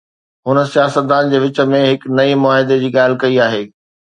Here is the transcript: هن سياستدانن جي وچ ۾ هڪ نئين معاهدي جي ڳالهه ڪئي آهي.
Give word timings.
هن 0.45 0.59
سياستدانن 0.75 1.29
جي 1.35 1.41
وچ 1.43 1.61
۾ 1.73 1.83
هڪ 1.85 2.09
نئين 2.21 2.43
معاهدي 2.47 2.79
جي 2.85 2.91
ڳالهه 2.97 3.21
ڪئي 3.25 3.41
آهي. 3.49 3.63